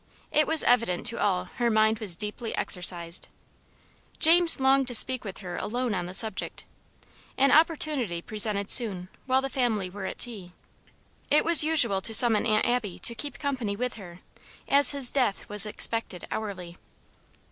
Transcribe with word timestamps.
It 0.31 0.47
was 0.47 0.63
evident 0.63 1.05
to 1.05 1.19
all 1.21 1.43
her 1.57 1.69
mind 1.69 1.99
was 1.99 2.15
deeply 2.15 2.55
exercised. 2.55 3.27
James 4.17 4.59
longed 4.59 4.87
to 4.87 4.95
speak 4.95 5.23
with 5.23 5.37
her 5.45 5.57
alone 5.57 5.93
on 5.93 6.07
the 6.07 6.15
subject. 6.15 6.65
An 7.37 7.51
opportunity 7.51 8.19
presented 8.19 8.71
soon, 8.71 9.09
while 9.27 9.43
the 9.43 9.47
family 9.47 9.91
were 9.91 10.07
at 10.07 10.17
tea. 10.17 10.53
It 11.29 11.45
was 11.45 11.63
usual 11.63 12.01
to 12.01 12.15
summon 12.15 12.47
Aunt 12.47 12.65
Abby 12.65 12.97
to 12.97 13.13
keep 13.13 13.37
company 13.37 13.75
with 13.75 13.93
her, 13.93 14.21
as 14.67 14.91
his 14.91 15.11
death 15.11 15.47
was 15.47 15.67
expected 15.67 16.25
hourly. 16.31 16.79